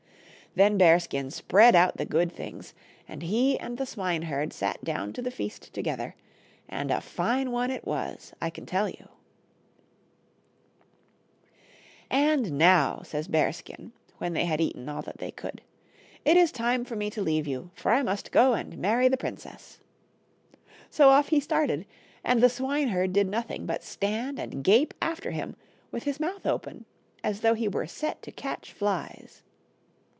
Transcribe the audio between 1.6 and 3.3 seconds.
out the good things, and